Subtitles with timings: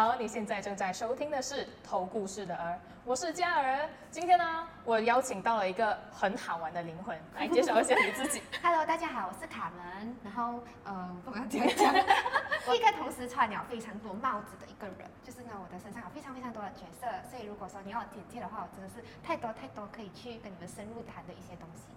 [0.00, 2.72] 好，你现在正在收听的是《偷故事的儿》，
[3.04, 3.86] 我是嘉儿。
[4.10, 8.40] 今天呢，我邀请到了一个很好玩的灵魂，来介绍一下你自己。
[8.64, 10.16] Hello，大家好，我是卡门。
[10.24, 11.92] 然后，呃，不管怎样讲，
[12.64, 21.92] 我一个同时穿了非常多帽子的一个人，就是呢，我的身上有非常非常多的角色，所以如果说你要我简介的话，我真的是太多太多可以去跟你们深入谈的一些东西。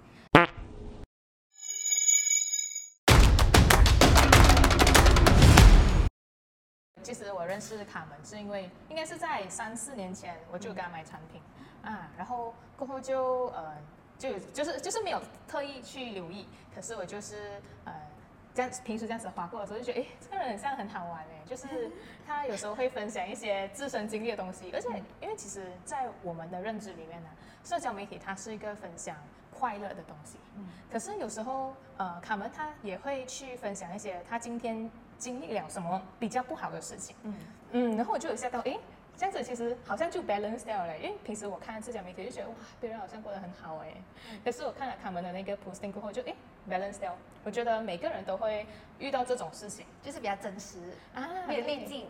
[7.03, 11.41] 其实我认识卡门是因为应该是在三四年前我就给他买产品
[11.83, 13.75] 啊，然后过后就呃
[14.17, 17.93] 就就是就是没有特意去留意，可是我就是呃
[18.55, 21.91] 这样平时这样子划过的时候就觉得诶这个人很像很好玩诶， 就是
[22.25, 24.87] 他有时候会分享一些自身经历的东西，而且
[25.19, 27.29] 因为其实在我们的认知里面呢，
[27.63, 29.17] 社交媒体它是一个分享
[29.51, 30.67] 快乐的东西，嗯。
[30.91, 34.89] 可是有时候，呃，卡门他也会去分享一些他今天
[35.23, 37.33] 经历了什么比较不好的事情，嗯，
[37.71, 38.77] 嗯，然后我就有吓到，诶，
[39.15, 43.95] 这样子其实好像就 balance 掉了，因为平时我看社交媒体就觉得哇，别人好像过得很好诶，
[44.43, 46.35] 可是我看了卡门的那个 posting 过后就诶
[46.69, 48.65] balance 掉，我觉得每个人都会
[48.99, 50.77] 遇到这种事情就是比较真实，
[51.13, 52.07] 啊，没有对滤镜。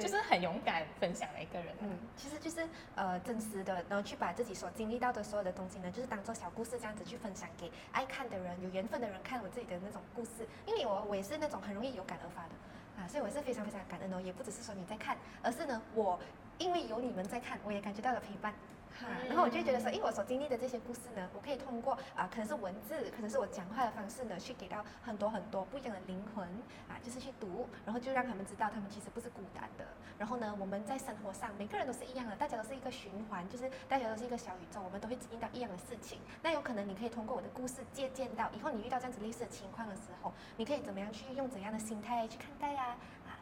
[0.00, 10.48] 就是很勇敢分享的一个人，嗯，其实就是呃真实的，然后去把自己所经历到的所有的东西呢，就是当做小故事这样子去分享给爱看的人、有缘分的人看我自己的那种故事。
[10.66, 12.50] 因为我我也是那种很容易有感而发的
[12.96, 16.18] 啊，所以我是非常非常感恩哦，也不只是说你在看，而是呢我
[16.56, 18.54] 因为有你们在看，我也感觉到了陪伴。
[18.94, 26.46] 哈，然后我就会觉得说，诶，我所经历的这些故事呢，我可以通过啊、可能是文字，可能是我讲话的方式呢，去给到很多很多不一样的灵魂
[26.88, 29.84] 啊，就是去读，然后就让他们知道他们其实不是孤单的。
[30.16, 36.20] 然后呢，我们在生活上每个人都是一样的，大家都是一个循环，就是大家都是一个小宇宙，我们都会经历到一样的事情。
[36.40, 42.96] 那有可能你可以通过我的故事借鉴到，以后你遇到这样子类似的情况的时候，你可以怎么样去用怎样的心态去看待呀、啊？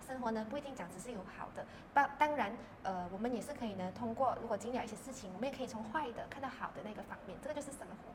[0.07, 1.65] 生活呢不一定讲只是有好的，
[1.95, 8.13] 当当然，呃，我们也是可以呢通过如果经历了一些事情，我们也可以从坏的看到好的那个方面，这个就是生活。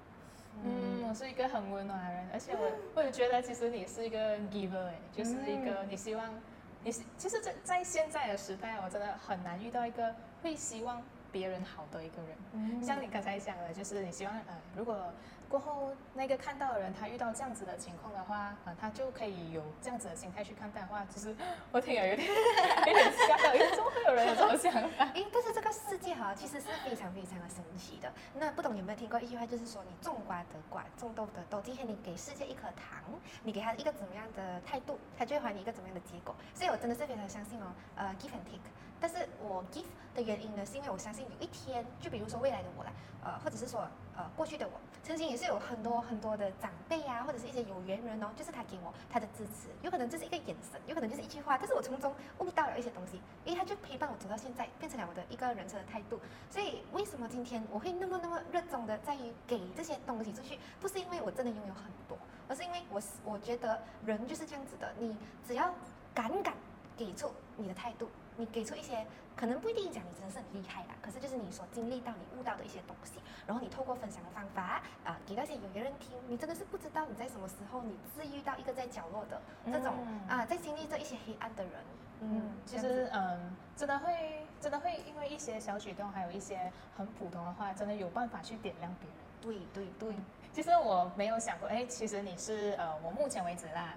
[0.64, 6.34] 嗯，我是一个很温暖的人，而且我我也觉得其实你是一个 giver 哎，就是一个你希望，
[6.84, 11.02] 你是其实在在现在的时代，我真的很难遇到一个会希望
[11.32, 12.32] 别人好的一个人。
[12.54, 15.14] 嗯像你刚才讲的，就是你希望呃，如果
[15.50, 21.36] 过后那个看到的人他遇到这样子的情况的话，呃，他就可以有这样子的心态去看待的话，其实
[21.72, 25.06] 我听了有点有点吓到，因为怎么会有人有这种想法？
[25.16, 28.12] 诶，但是这个世界哈，其实是非常非常的神奇的。
[28.36, 31.62] 那不懂有没有听过一句话，就是说你种瓜得瓜，种豆得豆。
[31.62, 33.04] 今天你给世界一颗糖，
[33.44, 36.36] 你给他一个怎么样的态度，他就会还你一个怎么样的结果。
[36.54, 38.70] 所以我真的是非常相信哦，呃，give and take。
[39.00, 42.92] 但是我 give 的原因呢，是因为我相信有一天，就比如说未来的我啦，
[43.24, 44.72] 呃，或者是说呃过去的我，
[45.04, 56.20] 曾经也是有很多很多的长辈啊，或者是一些有缘人哦，就是他给我他的支持，有可能这是一个眼神，有可能就是一句话，但是我从中悟到了一些东西，因为他就陪伴我走到现在，变成了我的一个人生的态度。
[56.50, 62.18] 所以为什么今天我会那么那么热衷的在于给这些东西出去，不是因为我真的拥有很多，
[62.50, 65.72] 而是因为我是我觉得人就是这样子的，你只要
[66.16, 66.56] 敢敢
[66.98, 69.06] 给出你的态度，你给出一些
[69.36, 81.74] 可能不一定讲你真的是很厉害啦，可是就是你所经历到、你悟到的一些东西，然后你透过分享的方法啊、给那些有缘人听，你真的是不知道你在什么时候你治愈到一个在角落的这种、嗯啊，在经历这一些黑暗的人，
[82.22, 89.18] 嗯，其实嗯，真的会真的会因为一些小举动，还有一些很普通的话，真的有办法去点亮别人。
[89.40, 90.16] 对对对，
[90.52, 93.94] 其实我没有想过，哎，其实你是呃，我目前为止啦，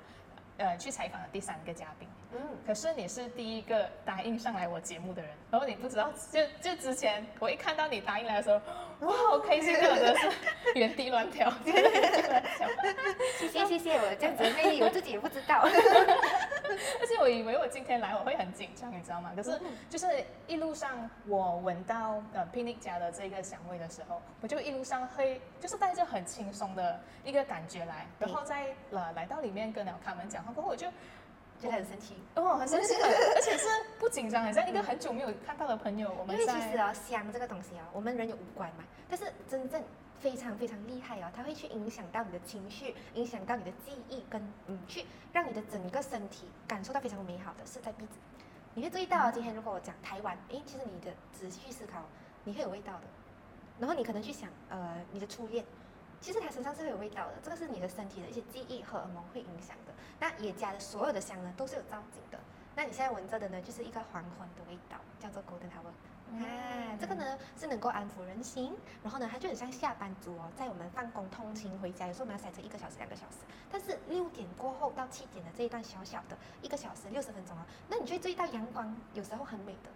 [0.61, 2.39] 呃，去采访的第三个嘉宾，嗯。
[2.67, 5.31] 可是你是第一个答应上来我节目的人。
[5.51, 8.61] 然后你不知道，就就之前我一看到你答应来的时候，
[9.09, 10.31] 哇，好开心的， 真的是
[10.79, 11.91] 原地乱跳，原地
[12.29, 12.69] 乱跳。
[13.39, 15.67] 谢谢谢谢，我这样子的魅力我自己也不知道。
[17.01, 19.33] 而且我以为我今天来我会很紧张，你知道吗？
[19.37, 20.07] 可是就是
[20.47, 30.87] 一路上我闻到呃 Pinic 家的这个香味的时候，我就一路上会就是带着很轻松的一个感觉来，然后在呃来到里面跟了他们讲话过后，我就
[31.59, 32.17] 觉得很神奇。
[32.35, 32.95] 哦很神奇，
[33.37, 33.67] 而且是
[33.99, 39.83] 不紧张，很像一个很久没有看到的朋友，我因们因为其实啊，香这个东西啊，我们人有五官嘛，但是真正
[40.21, 48.19] 非常非常厉害哦，它会去影响到你的情绪，影响到你的记忆，跟嗯，去让你的整个身体感受到非常美好的是在鼻子。
[48.75, 52.03] 你会注意到啊，今天如果我讲台湾，诶，其实你的仔细去思考，
[52.45, 53.03] 你会有味道的。
[53.79, 55.65] 然后你可能去想，呃，你的初恋，
[56.21, 59.95] 其实它身上是会有味道的，这个是你的身体的一些记忆荷尔蒙会影响的。
[60.21, 62.39] 那野家的所有的香呢，都是有造景的。
[62.77, 65.93] 那你现在闻着的呢，就是一个黄昏的味道，叫做 golden hour。
[66.33, 68.73] 嗯啊，这个呢是能够安抚人心，
[69.03, 73.39] 然后呢，它就很像下班族哦，在我们放工通勤回家，有时候我们要塞车一个小时、两个小时，
[73.71, 79.91] 但是六点过后到七点的这一段小小的一个小时六十分钟哦，那你就会注意到阳光有时候很美的，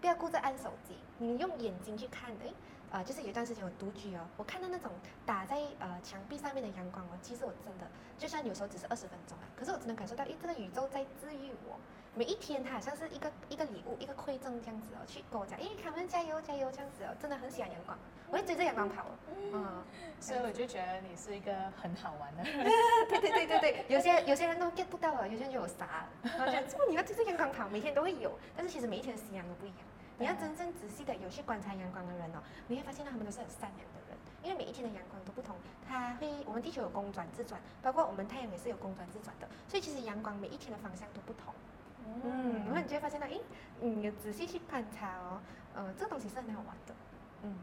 [0.00, 2.52] 不要顾着按手机，你用眼睛去看，诶，
[2.90, 4.92] 呃，就是有一段时间我独居哦，我看到那种
[5.24, 7.86] 打在呃墙壁上面的阳光哦，其实我真的，
[8.18, 11.78] 就算有时候只是二十分钟啊，可是我只能感受到，诶，这个宇宙在治愈我。
[12.18, 17.96] 每一天，他好像是一个一个礼物，一个馈赠这样子哦，去跟我讲，诶，卡门加油加油这样子哦，真的很喜欢阳光，
[18.28, 19.14] 我会追着阳光跑哦。
[19.52, 19.84] 嗯，
[20.18, 22.66] 所以我就觉得你是一个很好玩的人。
[23.08, 29.78] 对对对对对，有些有些人都 get 不到啊，有些人就有傻，然后觉得你要追着阳光跑，每天都会有，但是其实每一天的夕阳都不一样。
[30.18, 35.54] 你要真正仔细的有去观察阳光的人哦，你会发现到他们都是很善良的人，因为每一天的阳光都不同，
[35.86, 41.54] 它会我们地球有公转自转，包括我们太阳也是有公转自转的，所以其实阳光每一天的方向都不同。
[42.24, 43.40] 嗯，然后你就会发现到，诶，
[43.80, 45.40] 你有仔细去观察哦，
[45.74, 46.94] 呃，这个东西是很好玩的。
[47.42, 47.54] 嗯，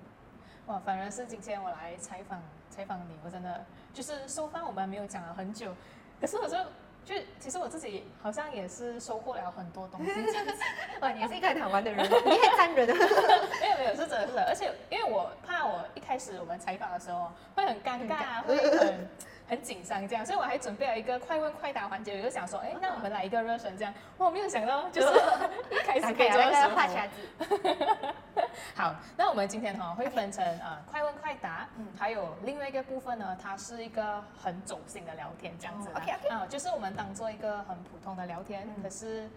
[0.68, 5.74] 哇，反而是今天我来采访采访你，我真的就是收发我们没有讲了很久，
[6.20, 6.58] 可是我就
[7.06, 10.12] 就其实我自己好像也是收获了很多东西。
[11.02, 12.96] 哇，你也是一个很好玩的人，你很 赞人啊。
[13.62, 19.08] 没有没有是真的是真的，而且因为我怕我一开始我们采访的时候会很尴尬啊，会很
[19.48, 23.94] 很紧张这样，所以我还准备了一个快问快答环节，我就想说，哎，那我们来一个热身这样。
[24.18, 25.08] 哇，我没有想到就是
[25.70, 28.14] 一开始可以做到那十五个话匣子。
[28.76, 35.90] 好，那我们今天哈、会分成呃快问快答，嗯，还有另外一个部分呢，它是一个很走心的聊天这样子。
[35.90, 39.30] 哦，OK，OK 啊、就是我们当做一个很普通的聊天，嗯可是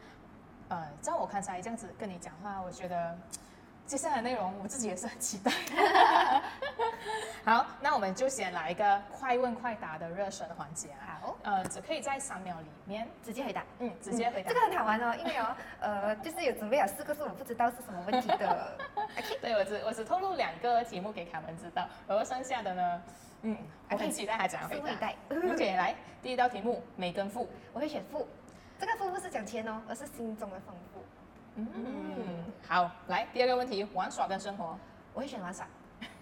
[0.69, 3.17] 呃，在我看起来这样子跟你讲话，我觉得
[3.89, 5.51] 接下来的内容我自己也是很期待。
[7.43, 11.17] 好，那我们就先来一个快问快答的热身环节啊。
[11.23, 13.65] 好，呃，只可以在三秒里面，直接回答。
[13.79, 14.51] 嗯，直接回答。
[14.51, 18.77] 这个很好玩哦，因为哦，呃，就是有准备了四个是我不知道是什么问题的。
[19.41, 23.03] 对我只我只透露两个题目给卡门知道，而剩下的呢，
[23.41, 23.57] 嗯，
[23.89, 24.95] 我很期待他怎样回答。
[24.97, 25.17] 待。
[25.33, 27.49] OK，来，第一道题目，美跟富。
[27.73, 28.29] 我会选富，
[28.79, 31.03] 这个富不是讲钱哦，而是心中的丰富。
[31.59, 34.79] 嗯，好，来第二个问题，玩耍跟生活。
[35.13, 35.67] 我会选玩耍。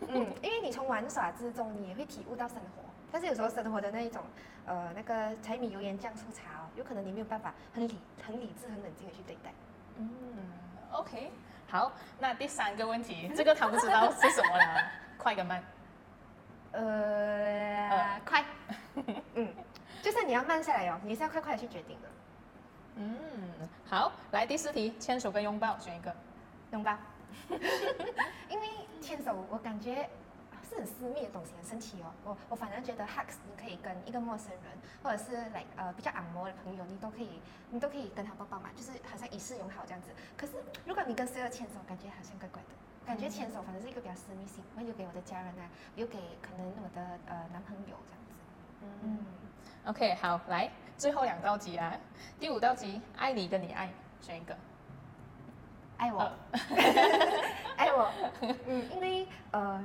[0.09, 2.83] 嗯， 因为你从玩耍之中，你也会体悟到生活。
[3.13, 4.23] 但是有时候生活的那一种，
[4.67, 9.51] 呃，那个柴米油盐酱醋茶哦，有可能你没有办法很理、很理智、很冷静的去对待。
[9.99, 10.09] 嗯
[10.93, 11.31] ，OK，
[11.69, 15.63] 好，那第三个问题，这个他不知道是什么了， 快跟慢。
[16.73, 18.45] 呃，快。
[19.35, 19.49] 嗯，
[20.03, 22.09] 就算你要慢下来哦，你是要快快的去决定的。
[22.97, 23.15] 嗯，
[23.85, 26.15] 好，来第四题，牵手跟拥抱选一个。
[26.73, 26.97] 拥抱。
[28.49, 28.69] 因为
[29.01, 30.09] 牵手，我感觉
[30.69, 32.11] 是很私密的东西，很神奇哦。
[32.25, 34.61] 我我反而觉得 hugs 你可以跟一个陌生人，
[35.03, 37.41] 或者是 like 呃比较按摩的朋友，你都可以
[37.71, 40.09] 你都可以跟他抱抱嘛，就是好像以示友好这样子。
[40.37, 40.55] 可是
[40.85, 42.69] 如果你跟谁牵手，感觉好像怪怪的。
[43.07, 48.33] 感觉牵手反正是一个比较私密性，我会留给我的家人啊，留给可能我的呃男朋友这样子。
[49.05, 49.19] 嗯
[49.85, 51.95] ，OK，好，来最后两道题啊，
[52.41, 53.91] 第五道题，爱你跟你爱
[54.21, 54.57] 选一个。
[55.99, 56.33] 爱我，呃
[57.77, 58.11] 爱我，
[58.67, 59.83] 嗯，因为呃，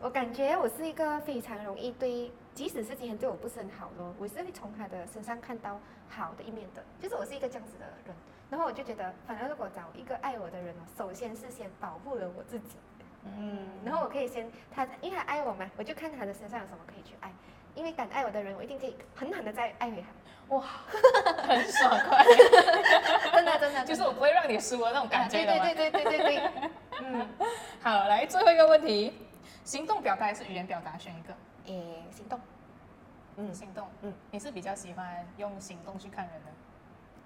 [0.00, 8.14] 我感觉我是一个非常容易对，即使是今天对我不是很好的，我是会从他的身上看到好的一面的，就是我是一个这样子的人。
[8.50, 12.76] 然后我就觉得，反而如果找一个爱我的人哦，首先是先保护了我自己，
[13.24, 17.32] 嗯，然后我可以先他，因为他爱我嘛，我就看他的身上有什么可以去爱，
[17.74, 20.62] 因为敢爱我的人，我一定可以狠狠的再爱回他，哇，
[21.42, 22.24] 很爽快，
[23.32, 25.44] 真的真的，就是我不会让你输的那种感觉。
[25.44, 26.70] 对对对对对对对，
[27.00, 27.28] 嗯，
[27.82, 29.12] 好，来最后一个问题，
[29.64, 31.34] 行动表达还是语言表达选一个？
[31.66, 32.40] 诶，行动。
[33.36, 33.88] 嗯，行动。
[34.02, 36.50] 嗯，你是比较喜欢用行动去看人的。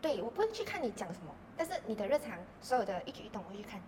[0.01, 3.79] 对，我不会去看你讲什么，但是你的日常所有的一举一动我会去看，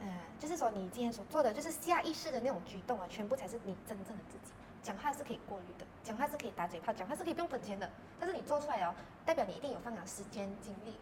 [0.00, 0.06] 呃，
[0.38, 4.52] 就是说你今天所做的就是下意识的那种举动啊，全部才是你真正的自己。
[4.84, 10.94] 讲话是可以过滤的，讲话是可以打嘴炮，讲话是可以不用本钱的，但是你做出来哦，代表你一定有放了时间精力，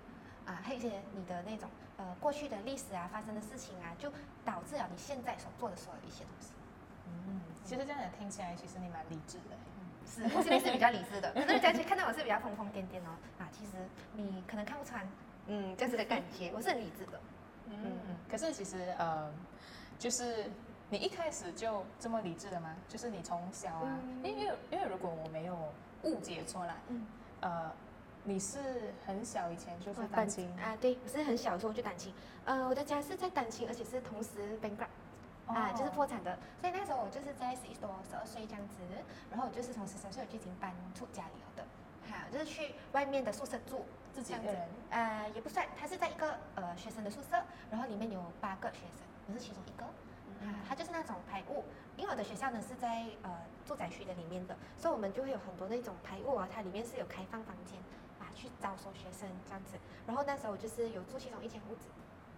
[0.47, 4.09] 啊，还有一些你的那种呃过去的历史啊，发生的事情啊，就
[4.45, 6.53] 导致了你现在所做的所有一些东西。
[7.09, 9.57] 嗯，其实这样子听起来，其实你蛮理智的。
[10.07, 13.73] 是，我现在是比较理智的，可是人家去看到我是比较疯疯癫癫哦，啊，其实
[14.15, 15.05] 你可能看不穿，
[15.47, 17.21] 嗯，这样子的感觉，我是很理智的。
[17.67, 17.99] 嗯，
[18.31, 19.33] 可是其实呃，
[19.99, 20.51] 就是
[20.93, 22.77] 你一开始就这么理智的吗？
[22.87, 25.57] 就是你从小啊，嗯因为因为如果我没有
[26.03, 27.07] 误解错啦，嗯
[27.41, 27.73] 呃，
[28.25, 32.13] 你是很小以前就是哦单亲啊，对，我是很小的时候就单亲，
[32.45, 34.93] 呃，我的家是在单亲，而且是同时 bankrupt。
[35.47, 38.77] 啊，就是破产的，所以那时候我就是在十一多、十二岁这样子，
[39.31, 41.65] 然后我就是从十三岁我就已经搬出家里了的，
[42.13, 44.69] 好，就是去外面的宿舍住，自己一个人。
[44.91, 49.85] 呃，也不算，他是在一个呃学生的宿舍，然后里面有八个学生，我是其中一个。
[50.43, 51.65] 啊，它就是那种排屋，
[51.97, 53.31] 因为我的学校呢是在呃
[53.65, 57.79] 住宅区的里面的，所以我们就会有很多那种排屋啊，它里面是有开放房间
[58.21, 59.77] 啊，去招收学生这样子。
[60.07, 61.89] 然后那时候我就是有住其中一间屋子，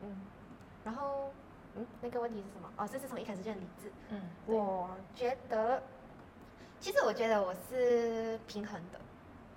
[0.03, 0.21] 嗯，
[0.85, 1.33] 然后
[1.77, 2.71] 嗯，那个问题是什么？
[2.77, 3.91] 哦，这是从一开始就很理智。
[4.11, 5.83] 嗯，我觉得，
[6.79, 9.01] 其实我觉得我是平衡的，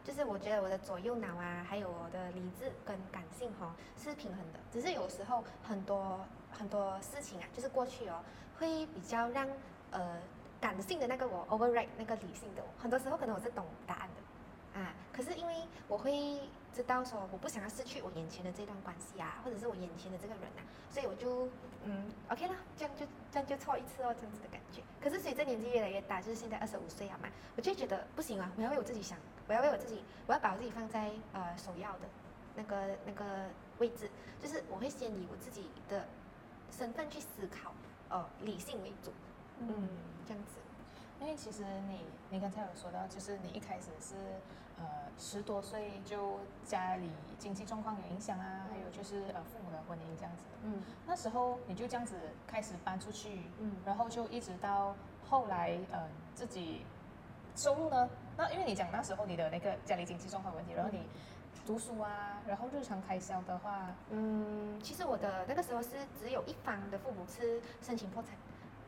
[0.07, 8.23] 就是我觉得我的左右脑啊，还有我的理智跟感性哈、是平衡的，只是有时候很多很多事情啊，就是过去哦，
[8.57, 9.45] 会比较让
[9.91, 10.17] 呃
[10.61, 15.53] 感性的那个我 override 那个理性的我，很多时候可能我是懂答案的啊，可是因为
[15.89, 16.39] 我会
[16.73, 21.49] 知道说我不想要失去我眼前的这段关系啊，或者是我眼前的这个人啊，所以我就
[21.83, 24.81] 嗯 OK 啦，这样就这样就错一次哦，这样子的感觉。
[25.01, 31.99] 可是随着年纪越来越大，就是现在二十五岁了嘛，我就觉得不行啊，我要为我自己想，我要为我自己，我要把我自己放在呃首要的
[32.55, 33.45] 那个那个
[33.79, 34.09] 位置，
[34.41, 36.05] 就是我会先以我自己的
[36.71, 37.71] 身份去思考，
[38.09, 39.11] 呃，理性为主，
[39.59, 39.89] 嗯，
[40.27, 40.59] 这样子。
[41.19, 44.15] 因为其实你你刚才有说到，就是你一开始是
[44.77, 44.85] 呃
[45.17, 50.43] 十多岁就家里经济状况有影响啊，还有就是呃父母的婚姻这样子。
[50.63, 54.95] 嗯那时候你就这样子开始搬出去，嗯然后就一直到
[55.27, 56.85] 后来呃自己
[57.55, 58.07] 收入呢？
[58.37, 61.01] 那因为你讲那时候你的那个家里经济状况有问题，然后你
[61.65, 65.89] 读书啊，然后日常开销的话，嗯，其实我的那个时候是
[66.21, 68.31] 只有一方的父母是申请破产。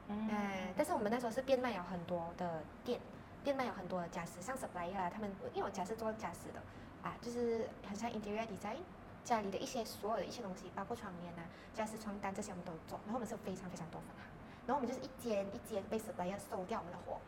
[0.08, 3.00] 嗯哎，但是我们那时候是变卖有很多的店，
[3.44, 6.60] 变卖有很多的家私，像 supplier 啊，他们因为我家是做家私的
[7.04, 8.78] 啊，就是很像 interior design，
[9.24, 14.26] 家里的一些所有的一些东西，包括窗帘啊、家私、床单这些我们都做，然后我们是有非常非常多分行，
[14.66, 17.20] 然后我们就是一间一间被 supplier 收掉我们的货。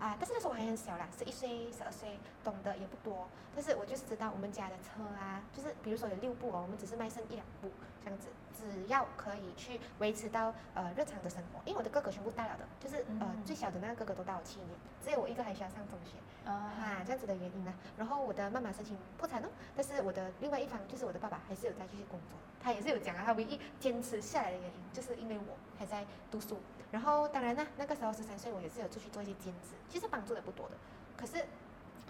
[0.00, 3.28] 啊，但是那时候我还很小啦，十一岁、十二岁，懂得也不多。
[3.54, 7.70] 但是我就是知道我们家的车啊，就是比如说有六部哦，我们只是卖剩一两部
[8.02, 11.60] 这样子，只要可以去维持到呃日常的生活。
[11.66, 14.68] 因为我的哥哥全部大了的，就是呃嗯最小的那个哥哥都大我七年，
[15.04, 16.16] 只有我一个还需要上中学
[16.48, 17.74] 啊啊，这样子的原因呢。
[17.98, 26.58] 然后我的妈妈申请破产哦，但是我的另外一方就是我的爸爸还是有在继续工作，他也是有讲啊，他唯一坚持下来的原因就是因为我还在读书。
[26.92, 30.74] 然后当然呢，那个时候十三岁，我也是有出去做一些兼职，其实帮助的不多的。
[31.16, 31.42] 可是，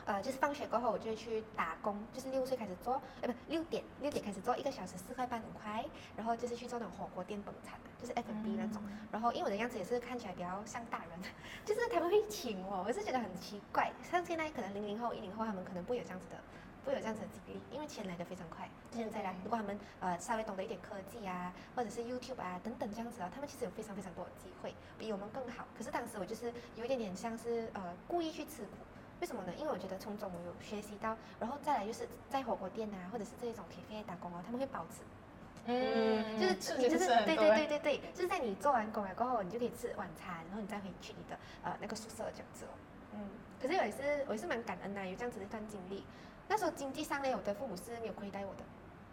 [0.06, 5.84] 呃，就是放学过后我就会去打工，就是六岁开始做，哎不六点六点开始做，一个小时四块半五块，
[6.16, 8.82] 然后就是去做那种火锅店本餐，就是 F&B 那种。
[9.12, 11.20] 然后因为我的样子也是看起来比较像大人，
[11.64, 13.92] 就是他们会请我，我是觉得很奇怪。
[14.10, 18.68] 像现在可能零零后、一零后他们可能不会有这样子的，不会有这样子的经历，因为钱来的非常快。
[18.92, 25.66] 现在啦，如果他们呃稍微懂得一点科技啊，或者是 YouTube 啊等等这样子啊，他们其实有非常非常多的机会，比我们更好。
[25.76, 28.70] 可是当时我就是有一点点像是呃故意去吃苦。
[29.20, 29.52] 为什么呢？
[29.58, 35.02] 因为我觉得从中我有学习到，然后再来就是在火锅店啊，或者是这种 cafe 打工哦，他们会保持
[35.66, 42.72] 嗯，就是你就是对对对对对，就是在你做完工了过后，你就可以吃晚餐，然后你再回去你的呃那个宿舍这样子哦。
[43.12, 43.28] 嗯，
[43.60, 46.02] 可是我也是我也是蛮感恩的，有这样子的一段经历。
[46.50, 48.62] 那时候经济上呢，我的父母是没有亏待我的，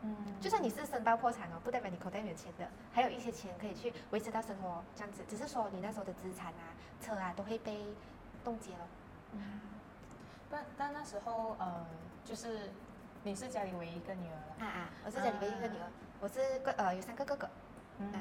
[0.01, 5.24] 嗯，就算你是申报破产哦，不代表你口袋没有钱的，还有一些钱可以去维持到生活这样子。
[5.27, 7.86] 只是说你那时候的资产啊、车啊都会被
[8.44, 8.88] 冻结了。
[9.34, 9.62] 嗯
[10.50, 11.86] 但但那时候呃，
[12.25, 12.72] 就是
[13.22, 15.88] 你是家里唯一一个女儿了，啊啊，我是家里唯一一个女儿，
[16.20, 17.48] 我是个呃有三个哥哥。
[18.00, 18.20] 嗯啊，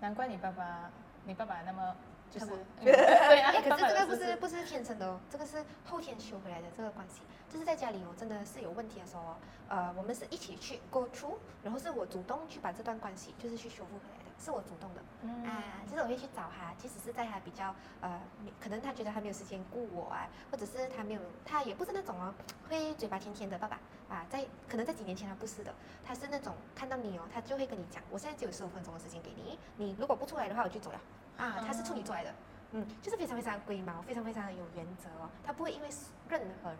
[0.00, 0.90] 难怪你爸爸，
[1.26, 1.94] 你爸爸那么
[2.32, 2.46] 就是，
[2.80, 7.20] 嗯 对啊，哎，可是这个不是不是天生的哦，这个是后天修回来的这个关系。
[7.52, 9.36] 就是在家里我真的是有问题的时候哦，
[9.68, 15.02] 呃，我们是一起去 go through，然后是我主动去把这段关系就是去修复回来的，是我主动的。
[15.20, 18.18] 嗯啊，就是我会去找他，即使是在他比较呃，
[18.58, 22.32] 可能他觉得他没有时间顾我啊，或者是他没有，他也不是那种哦，
[22.70, 30.98] 会嘴巴甜甜的爸爸啊，在可能在几年前他不是的，他是那种看到你哦，他就会跟你讲，我现在只有十五分钟的时间给你，你如果不出来的话，我就走了
[31.36, 32.34] 啊，他是处女座来的，
[32.72, 35.88] 嗯，就是非常非常龟毛，非常非常的有原则哦，他不会因为
[36.28, 36.78] 任何人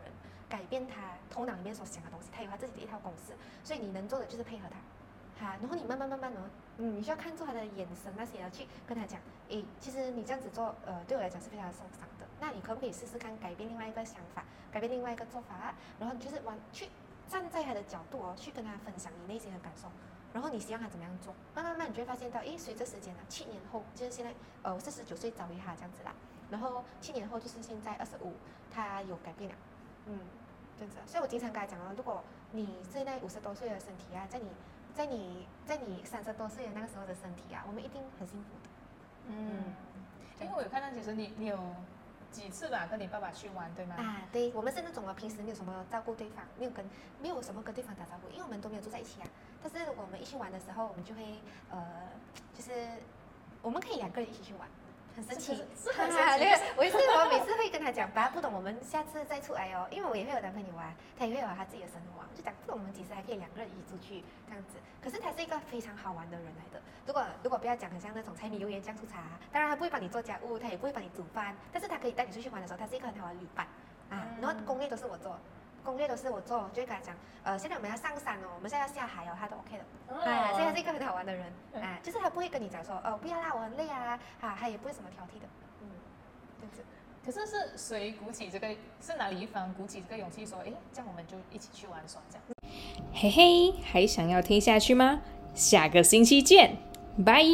[0.49, 3.33] 改变他头脑里面所想的东西，他有他自己的一套公式，
[3.65, 4.77] 所以你能做的就是配合他。
[5.45, 6.41] 哈，然后你慢慢慢慢的，
[6.79, 9.19] 嗯，你需要看住他的眼神那些，要去跟他讲，
[9.49, 12.27] 诶，其实你这样子做，呃，对我来讲是非常受伤的。
[12.39, 15.75] 那你可不可以试试看改变另外一个想法，改变另外一个做法？
[15.99, 16.89] 然后你就是往去
[17.29, 19.89] 站在他的角度哦，去跟他分享你内心的感受，
[20.33, 21.35] 然后你希望他怎么样做？
[21.55, 26.13] 慢慢慢，你就会发现到，诶，随着时间呢，七年后就是现在，呃，我是十九岁找回他这样子啦，
[26.51, 28.33] 然后七年后就是现在二十五，
[28.71, 29.57] 他有改变了，
[30.07, 30.19] 嗯，
[30.79, 31.03] 这样子啊。
[31.07, 34.47] 所以我经常跟他讲啊，如果你现在五十多岁的身体啊，在你
[34.95, 38.71] 在你在你三十多岁的那个时候的身体啊，我们一定很幸福的。
[39.29, 39.75] 嗯，
[40.41, 41.59] 因为我有看到，其实你你有
[42.31, 43.97] 几次吧，跟你爸爸去玩，对吗？
[43.97, 46.85] 啊，对，我们是那种啊，平时没有什么照顾对方，没有跟
[47.21, 49.29] 没有什么跟对方打招呼，因为我们都没有住在一起啊。
[49.63, 51.23] 但是我们一起玩的时候，我们就会
[51.71, 51.79] 呃，
[52.55, 52.71] 就是
[53.63, 54.69] 我们可以两个人一起去玩，
[55.15, 55.55] 很神奇。
[55.55, 56.45] 是很神哈哈奇
[56.77, 64.79] 我也是，我每次会跟他讲，爸，不懂我们下次再出来哦，因为我也会有男朋友啊，他也会有他自己的生活啊，就讲不懂我们其实还可以两个人一起出去这样子。
[65.03, 66.81] 可是他是一个非常好玩的人来的。
[67.07, 73.67] 如果如果不要讲很像那种柴米油盐酱醋茶，当然他不会帮你做家务，他也不会帮你煮饭，但是他可以带你出去玩的时候，他是一个很好的旅伴
[74.11, 74.27] 啊。
[74.31, 75.39] 嗯然后攻略都是我做。
[75.85, 79.85] 攻略都是我做，我就会跟他讲，呃，现在我们要上山哦，我们现在要下海哦，他都 OK 的。
[80.09, 85.47] 哦啊，所以他是一个很好玩的人嗯啊，就是他不会跟你讲说，哦，不要啦，我很累啊，啊，他也不会什么挑剔的，
[85.81, 85.89] 嗯，
[86.61, 86.85] 这样子。
[87.25, 88.69] 可是是谁鼓起这个？
[89.01, 92.45] 是哪里一方鼓起这个勇气说，诶，这样我们就一起去玩耍这样？
[93.13, 95.21] 嘿嘿，还想要听下去吗？
[95.55, 96.77] 下个星期见，
[97.25, 97.45] 拜。